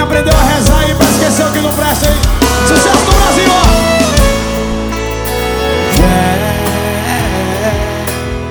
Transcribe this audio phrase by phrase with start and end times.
[0.00, 2.14] Aprendeu a rezar aí pra esquecer o que não presta aí?
[2.66, 3.60] Sucesso do Brasil, ó!
[6.02, 6.52] É,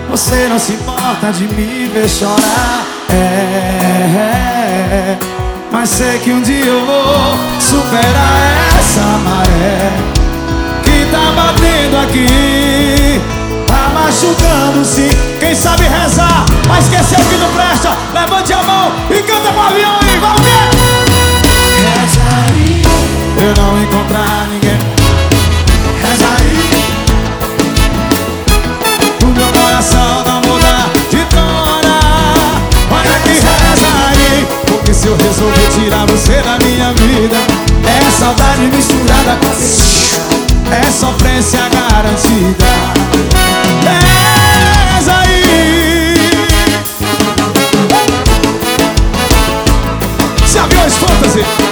[0.10, 2.86] você não se importa de me ver chorar.
[3.12, 5.18] É,
[5.72, 9.02] mas sei que um dia eu vou superar essa
[23.70, 24.80] não encontrar ninguém.
[26.02, 26.70] Reza aí.
[29.22, 32.00] O meu coração não mudar de tona.
[32.92, 34.48] Olha que reza aí.
[34.66, 37.38] Porque se eu resolver tirar você da minha vida,
[37.86, 39.52] é saudade misturada com
[40.74, 42.66] É sofrência garantida.
[44.96, 46.16] Reza aí.
[50.48, 51.69] Se aviões fantasy.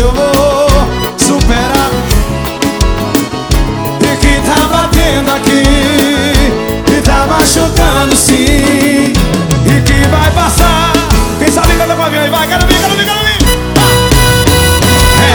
[0.00, 0.68] Eu vou
[1.18, 1.90] superar.
[4.00, 5.62] E que tá batendo aqui
[6.96, 9.12] E tá machucando sim.
[9.66, 10.92] E que vai passar
[11.38, 13.38] Quem sabe canta com a minha vai, quero vir, quero vir, quero vir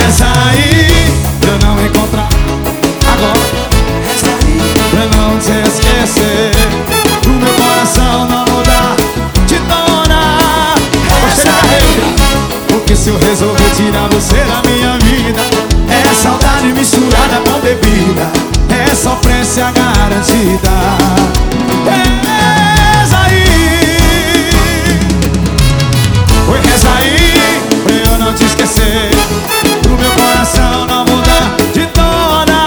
[0.07, 1.07] Essa aí
[1.47, 2.29] eu não encontrar
[3.13, 3.39] Agora.
[4.11, 4.59] Essa aí
[5.01, 6.52] eu não te esquecer
[13.03, 15.41] se eu resolver tirar você da minha vida.
[15.89, 18.31] É saudade misturada com bebida.
[18.69, 20.69] É sofrência garantida.
[21.83, 23.99] Reza aí.
[26.49, 29.09] Oi, reza aí Pra eu não te esquecer.
[29.81, 32.63] Pro meu coração não mudar de dona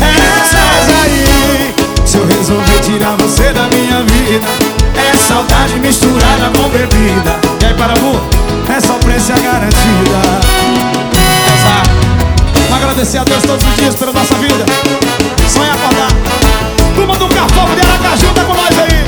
[0.00, 1.74] Reza aí
[2.06, 4.71] Se eu resolver tirar você da minha vida
[5.32, 10.20] saudade misturada com bebida E aí, para o é sofrência garantida.
[11.52, 14.64] Essa, agradecer a Deus todos os dias pela nossa vida.
[15.48, 16.08] Sonha acordar.
[16.94, 19.04] Turma do Cartopo de Aracaju, tá com nós aí.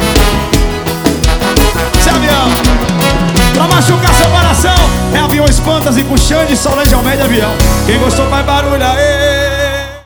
[1.98, 2.50] Esse avião,
[3.54, 7.52] pra machucar seu coração, é avião espantas e com Xande Solange Almeida avião.
[7.86, 9.43] Quem gostou faz barulho aí.